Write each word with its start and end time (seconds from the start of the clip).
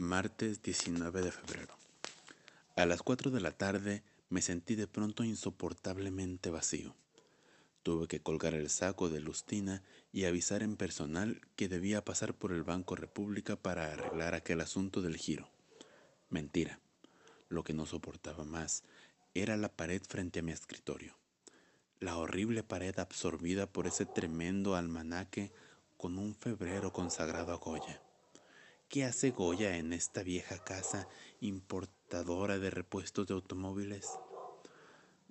Martes 0.00 0.62
19 0.62 1.20
de 1.20 1.30
febrero. 1.30 1.76
A 2.74 2.86
las 2.86 3.02
4 3.02 3.30
de 3.30 3.40
la 3.42 3.50
tarde 3.50 4.02
me 4.30 4.40
sentí 4.40 4.74
de 4.74 4.86
pronto 4.86 5.24
insoportablemente 5.24 6.48
vacío. 6.48 6.94
Tuve 7.82 8.08
que 8.08 8.22
colgar 8.22 8.54
el 8.54 8.70
saco 8.70 9.10
de 9.10 9.20
Lustina 9.20 9.82
y 10.10 10.24
avisar 10.24 10.62
en 10.62 10.78
personal 10.78 11.42
que 11.54 11.68
debía 11.68 12.02
pasar 12.02 12.32
por 12.32 12.52
el 12.52 12.62
Banco 12.62 12.96
República 12.96 13.56
para 13.56 13.92
arreglar 13.92 14.34
aquel 14.34 14.62
asunto 14.62 15.02
del 15.02 15.18
giro. 15.18 15.50
Mentira. 16.30 16.80
Lo 17.50 17.62
que 17.62 17.74
no 17.74 17.84
soportaba 17.84 18.44
más 18.44 18.84
era 19.34 19.58
la 19.58 19.68
pared 19.68 20.00
frente 20.08 20.38
a 20.38 20.42
mi 20.42 20.52
escritorio. 20.52 21.14
La 21.98 22.16
horrible 22.16 22.62
pared 22.62 22.98
absorbida 22.98 23.66
por 23.66 23.86
ese 23.86 24.06
tremendo 24.06 24.76
almanaque 24.76 25.52
con 25.98 26.16
un 26.16 26.34
febrero 26.34 26.90
consagrado 26.90 27.52
a 27.52 27.56
Goya. 27.56 28.00
¿Qué 28.90 29.04
hace 29.04 29.30
Goya 29.30 29.76
en 29.76 29.92
esta 29.92 30.24
vieja 30.24 30.58
casa 30.64 31.06
importadora 31.40 32.58
de 32.58 32.70
repuestos 32.70 33.24
de 33.28 33.34
automóviles? 33.34 34.18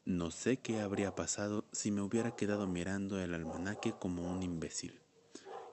No 0.05 0.31
sé 0.31 0.61
qué 0.61 0.79
habría 0.79 1.13
pasado 1.13 1.65
si 1.73 1.91
me 1.91 1.99
hubiera 2.01 2.33
quedado 2.33 2.67
mirando 2.67 3.19
el 3.21 3.33
almanaque 3.33 3.91
como 3.99 4.21
un 4.21 4.43
imbécil. 4.43 4.97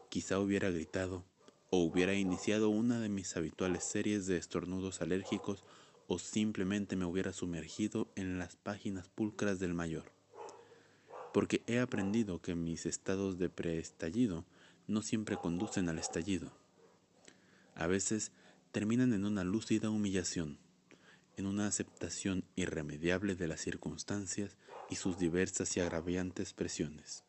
Quizá 0.09 0.40
hubiera 0.40 0.68
gritado 0.70 1.22
o 1.70 1.78
hubiera 1.78 2.14
iniciado 2.14 2.70
una 2.70 2.98
de 2.98 3.09
mis 3.09 3.36
habituales 3.36 3.84
series 3.84 4.26
de 4.26 4.37
estornudos 4.37 5.00
alérgicos 5.00 5.62
o 6.09 6.18
simplemente 6.18 6.96
me 6.96 7.04
hubiera 7.04 7.32
sumergido 7.32 8.09
en 8.16 8.40
las 8.40 8.56
páginas 8.56 9.06
pulcras 9.10 9.60
del 9.60 9.74
mayor. 9.74 10.10
Porque 11.32 11.62
he 11.68 11.78
aprendido 11.78 12.42
que 12.42 12.56
mis 12.56 12.84
estados 12.84 13.38
de 13.38 13.48
preestallido 13.48 14.45
no 14.88 15.02
siempre 15.02 15.37
conducen 15.37 15.88
al 15.88 16.00
estallido 16.00 16.50
a 17.76 17.86
veces 17.86 18.32
terminan 18.72 19.12
en 19.12 19.24
una 19.24 19.44
lúcida 19.44 19.90
humillación, 19.90 20.58
en 21.37 21.46
una 21.46 21.66
aceptación 21.66 22.45
irremediable 22.56 23.34
de 23.34 23.46
las 23.46 23.60
circunstancias 23.60 24.56
y 24.90 24.96
sus 24.96 25.18
diversas 25.18 25.76
y 25.76 25.80
agraviantes 25.80 26.54
presiones. 26.54 27.23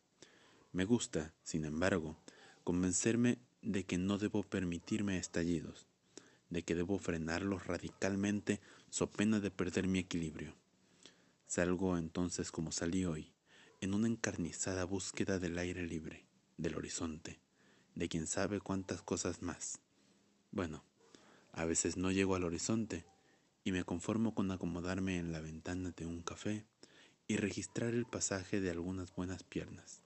Me 0.72 0.84
gusta, 0.84 1.34
sin 1.42 1.64
embargo, 1.64 2.16
convencerme 2.64 3.38
de 3.62 3.84
que 3.84 3.98
no 3.98 4.18
debo 4.18 4.42
permitirme 4.42 5.18
estallidos, 5.18 5.86
de 6.48 6.62
que 6.62 6.74
debo 6.74 6.98
frenarlos 6.98 7.66
radicalmente 7.66 8.60
so 8.90 9.10
pena 9.10 9.40
de 9.40 9.50
perder 9.50 9.86
mi 9.86 9.98
equilibrio. 9.98 10.54
Salgo 11.46 11.98
entonces 11.98 12.50
como 12.50 12.72
salí 12.72 13.04
hoy, 13.04 13.32
en 13.80 13.94
una 13.94 14.08
encarnizada 14.08 14.84
búsqueda 14.84 15.38
del 15.38 15.58
aire 15.58 15.82
libre, 15.86 16.26
del 16.56 16.76
horizonte, 16.76 17.40
de 17.94 18.08
quien 18.08 18.26
sabe 18.26 18.60
cuántas 18.60 19.02
cosas 19.02 19.42
más. 19.42 19.80
Bueno, 20.50 20.82
a 21.52 21.64
veces 21.64 21.96
no 21.96 22.10
llego 22.10 22.34
al 22.34 22.44
horizonte 22.44 23.04
y 23.64 23.72
me 23.72 23.84
conformo 23.84 24.34
con 24.34 24.50
acomodarme 24.50 25.18
en 25.18 25.30
la 25.30 25.40
ventana 25.40 25.92
de 25.96 26.06
un 26.06 26.22
café 26.22 26.64
y 27.26 27.36
registrar 27.36 27.94
el 27.94 28.06
pasaje 28.06 28.60
de 28.60 28.70
algunas 28.70 29.14
buenas 29.14 29.42
piernas. 29.42 30.02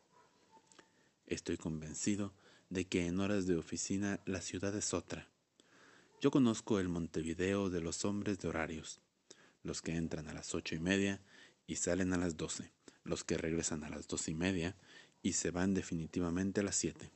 Estoy 1.26 1.56
convencido 1.56 2.34
de 2.70 2.86
que 2.86 3.06
en 3.06 3.20
horas 3.20 3.46
de 3.46 3.56
oficina 3.56 4.20
la 4.26 4.40
ciudad 4.40 4.76
es 4.76 4.94
otra. 4.94 5.28
Yo 6.20 6.30
conozco 6.30 6.80
el 6.80 6.88
Montevideo 6.88 7.70
de 7.70 7.80
los 7.80 8.04
hombres 8.04 8.38
de 8.40 8.48
horarios, 8.48 9.00
los 9.62 9.80
que 9.80 9.94
entran 9.94 10.28
a 10.28 10.34
las 10.34 10.54
ocho 10.54 10.74
y 10.74 10.80
media 10.80 11.20
y 11.68 11.76
salen 11.76 12.12
a 12.12 12.18
las 12.18 12.36
doce, 12.36 12.72
los 13.04 13.22
que 13.22 13.38
regresan 13.38 13.84
a 13.84 13.90
las 13.90 14.08
dos 14.08 14.26
y 14.28 14.34
media 14.34 14.76
y 15.22 15.34
se 15.34 15.52
van 15.52 15.72
definitivamente 15.72 16.60
a 16.60 16.64
las 16.64 16.76
siete 16.76 17.12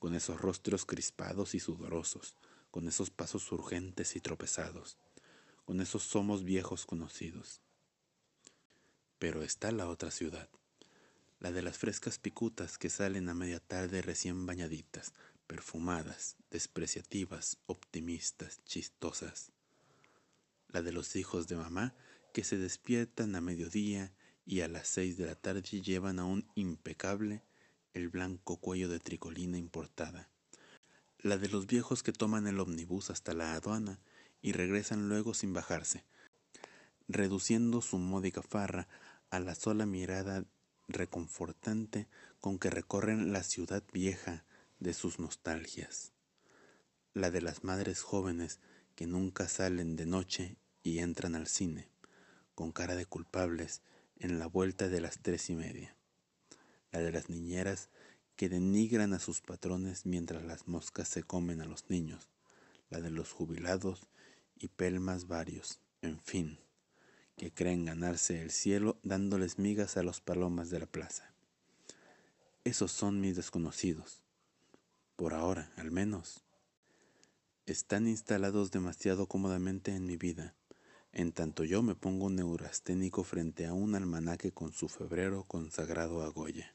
con 0.00 0.14
esos 0.14 0.40
rostros 0.40 0.86
crispados 0.86 1.54
y 1.54 1.60
sudorosos, 1.60 2.34
con 2.70 2.88
esos 2.88 3.10
pasos 3.10 3.52
urgentes 3.52 4.16
y 4.16 4.20
tropezados, 4.20 4.96
con 5.66 5.80
esos 5.80 6.02
somos 6.02 6.42
viejos 6.42 6.86
conocidos. 6.86 7.60
Pero 9.18 9.42
está 9.42 9.70
la 9.70 9.88
otra 9.88 10.10
ciudad, 10.10 10.48
la 11.38 11.52
de 11.52 11.60
las 11.60 11.76
frescas 11.76 12.18
picutas 12.18 12.78
que 12.78 12.88
salen 12.88 13.28
a 13.28 13.34
media 13.34 13.60
tarde 13.60 14.00
recién 14.00 14.46
bañaditas, 14.46 15.12
perfumadas, 15.46 16.36
despreciativas, 16.50 17.58
optimistas, 17.66 18.64
chistosas. 18.64 19.52
La 20.68 20.80
de 20.80 20.92
los 20.92 21.14
hijos 21.14 21.46
de 21.46 21.56
mamá 21.56 21.94
que 22.32 22.42
se 22.42 22.56
despiertan 22.56 23.36
a 23.36 23.42
mediodía 23.42 24.14
y 24.46 24.62
a 24.62 24.68
las 24.68 24.88
seis 24.88 25.18
de 25.18 25.26
la 25.26 25.34
tarde 25.34 25.60
llevan 25.82 26.18
a 26.18 26.24
un 26.24 26.50
impecable 26.54 27.42
el 27.92 28.08
blanco 28.08 28.56
cuello 28.56 28.88
de 28.88 29.00
tricolina 29.00 29.58
importada, 29.58 30.28
la 31.18 31.38
de 31.38 31.48
los 31.48 31.66
viejos 31.66 32.02
que 32.02 32.12
toman 32.12 32.46
el 32.46 32.60
omnibus 32.60 33.10
hasta 33.10 33.34
la 33.34 33.54
aduana 33.54 33.98
y 34.40 34.52
regresan 34.52 35.08
luego 35.08 35.34
sin 35.34 35.52
bajarse, 35.52 36.04
reduciendo 37.08 37.82
su 37.82 37.98
módica 37.98 38.42
farra 38.42 38.88
a 39.30 39.40
la 39.40 39.54
sola 39.54 39.86
mirada 39.86 40.44
reconfortante 40.88 42.08
con 42.40 42.58
que 42.58 42.70
recorren 42.70 43.32
la 43.32 43.42
ciudad 43.42 43.82
vieja 43.92 44.44
de 44.78 44.94
sus 44.94 45.18
nostalgias, 45.18 46.12
la 47.12 47.30
de 47.30 47.42
las 47.42 47.64
madres 47.64 48.02
jóvenes 48.02 48.60
que 48.94 49.06
nunca 49.06 49.48
salen 49.48 49.96
de 49.96 50.06
noche 50.06 50.56
y 50.82 51.00
entran 51.00 51.34
al 51.34 51.48
cine, 51.48 51.90
con 52.54 52.72
cara 52.72 52.94
de 52.94 53.06
culpables 53.06 53.82
en 54.16 54.38
la 54.38 54.46
vuelta 54.46 54.88
de 54.88 55.00
las 55.00 55.18
tres 55.20 55.50
y 55.50 55.54
media 55.54 55.96
la 56.92 57.00
de 57.00 57.12
las 57.12 57.28
niñeras 57.28 57.88
que 58.36 58.48
denigran 58.48 59.12
a 59.12 59.18
sus 59.18 59.40
patrones 59.40 60.06
mientras 60.06 60.42
las 60.42 60.66
moscas 60.66 61.08
se 61.08 61.22
comen 61.22 61.60
a 61.60 61.66
los 61.66 61.90
niños, 61.90 62.30
la 62.88 63.00
de 63.00 63.10
los 63.10 63.32
jubilados 63.32 64.08
y 64.56 64.68
pelmas 64.68 65.26
varios, 65.26 65.80
en 66.02 66.20
fin, 66.20 66.58
que 67.36 67.52
creen 67.52 67.84
ganarse 67.84 68.40
el 68.40 68.50
cielo 68.50 68.98
dándoles 69.02 69.58
migas 69.58 69.96
a 69.96 70.02
los 70.02 70.20
palomas 70.20 70.70
de 70.70 70.80
la 70.80 70.86
plaza. 70.86 71.34
Esos 72.64 72.92
son 72.92 73.20
mis 73.20 73.36
desconocidos, 73.36 74.22
por 75.16 75.34
ahora 75.34 75.70
al 75.76 75.90
menos. 75.90 76.44
Están 77.66 78.08
instalados 78.08 78.70
demasiado 78.70 79.26
cómodamente 79.26 79.94
en 79.94 80.06
mi 80.06 80.16
vida, 80.16 80.54
en 81.12 81.32
tanto 81.32 81.64
yo 81.64 81.82
me 81.82 81.94
pongo 81.94 82.30
neurasténico 82.30 83.24
frente 83.24 83.66
a 83.66 83.72
un 83.72 83.94
almanaque 83.94 84.52
con 84.52 84.72
su 84.72 84.88
febrero 84.88 85.44
consagrado 85.44 86.22
a 86.22 86.28
Goya. 86.28 86.74